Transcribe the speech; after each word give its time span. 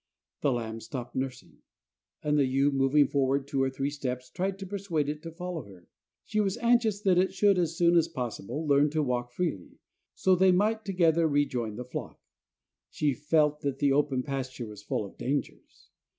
The 0.41 0.51
lamb 0.51 0.79
stopped 0.79 1.15
nursing; 1.15 1.59
and 2.23 2.35
the 2.35 2.45
ewe, 2.47 2.71
moving 2.71 3.07
forward 3.07 3.45
two 3.47 3.61
or 3.61 3.69
three 3.69 3.91
steps, 3.91 4.31
tried 4.31 4.57
to 4.57 4.65
persuade 4.65 5.07
it 5.07 5.21
to 5.21 5.31
follow 5.31 5.61
her. 5.65 5.87
She 6.25 6.39
was 6.39 6.57
anxious 6.57 6.99
that 7.01 7.19
it 7.19 7.35
should 7.35 7.59
as 7.59 7.77
soon 7.77 7.95
as 7.95 8.07
possible 8.07 8.65
learn 8.65 8.89
to 8.89 9.03
walk 9.03 9.31
freely, 9.31 9.77
so 10.15 10.35
they 10.35 10.51
might 10.51 10.85
together 10.85 11.27
rejoin 11.27 11.75
the 11.75 11.85
flock. 11.85 12.19
She 12.89 13.13
felt 13.13 13.61
that 13.61 13.77
the 13.77 13.91
open 13.93 14.23
pasture 14.23 14.65
was 14.65 14.81
full 14.81 15.05
of 15.05 15.19
dangers. 15.19 15.91